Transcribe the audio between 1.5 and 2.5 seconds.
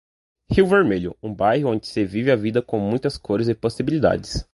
onde se vive a